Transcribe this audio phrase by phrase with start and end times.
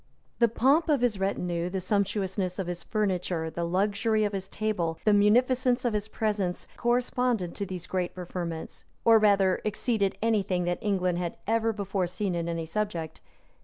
[0.39, 4.97] The pomp of his retinue, the sumptuousness of his furniture, the luxury of his table,
[5.05, 10.63] the munificence of his presents, corresponded to these great preferments; or rather exceeded any thing
[10.63, 13.21] that England had ever before seen in any subject.